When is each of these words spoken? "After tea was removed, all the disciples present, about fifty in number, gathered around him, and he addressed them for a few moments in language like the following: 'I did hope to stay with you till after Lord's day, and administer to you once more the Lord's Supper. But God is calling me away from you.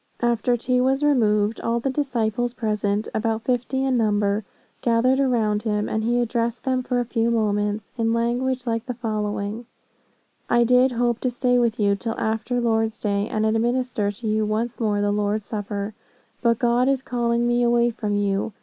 "After 0.23 0.57
tea 0.57 0.81
was 0.81 1.03
removed, 1.03 1.61
all 1.61 1.79
the 1.79 1.91
disciples 1.91 2.55
present, 2.55 3.07
about 3.13 3.43
fifty 3.43 3.85
in 3.85 3.97
number, 3.97 4.43
gathered 4.81 5.19
around 5.19 5.61
him, 5.61 5.87
and 5.87 6.03
he 6.03 6.19
addressed 6.19 6.63
them 6.63 6.81
for 6.81 6.99
a 6.99 7.05
few 7.05 7.29
moments 7.29 7.93
in 7.99 8.11
language 8.11 8.65
like 8.65 8.87
the 8.87 8.95
following: 8.95 9.67
'I 10.49 10.63
did 10.63 10.91
hope 10.93 11.19
to 11.19 11.29
stay 11.29 11.59
with 11.59 11.79
you 11.79 11.95
till 11.95 12.17
after 12.19 12.59
Lord's 12.59 12.97
day, 12.97 13.27
and 13.29 13.45
administer 13.45 14.09
to 14.09 14.27
you 14.27 14.43
once 14.43 14.79
more 14.79 15.01
the 15.01 15.11
Lord's 15.11 15.45
Supper. 15.45 15.93
But 16.41 16.57
God 16.57 16.89
is 16.89 17.03
calling 17.03 17.45
me 17.45 17.61
away 17.61 17.91
from 17.91 18.15
you. 18.15 18.53